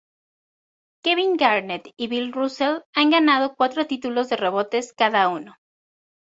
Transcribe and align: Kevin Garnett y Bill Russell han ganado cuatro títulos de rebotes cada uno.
Kevin 1.03 1.37
Garnett 1.37 1.91
y 1.95 2.07
Bill 2.07 2.33
Russell 2.33 2.81
han 2.95 3.11
ganado 3.11 3.53
cuatro 3.55 3.85
títulos 3.85 4.29
de 4.29 4.37
rebotes 4.37 4.93
cada 4.93 5.29
uno. 5.29 5.57